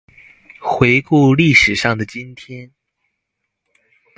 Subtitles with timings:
[0.59, 2.73] 回顧歷史上的今天